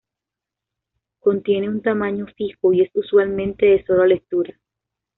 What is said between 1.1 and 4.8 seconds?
Contiene un tamaño fijo y es usualmente de solo-lectura.